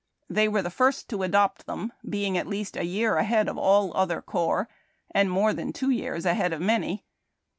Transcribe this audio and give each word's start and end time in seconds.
The}^ 0.31 0.51
were 0.51 0.63
the 0.63 0.71
first 0.71 1.09
to 1.09 1.21
adopt 1.21 1.67
them, 1.67 1.93
being 2.09 2.35
at 2.35 2.47
least 2.47 2.75
a 2.75 2.85
year 2.85 3.17
ahead 3.17 3.47
of 3.47 3.55
all 3.55 3.95
other 3.95 4.19
corps, 4.19 4.67
and 5.11 5.29
more 5.29 5.53
than 5.53 5.71
two 5.71 5.91
years 5.91 6.25
ahead 6.25 6.53
of 6.53 6.59
many. 6.59 7.05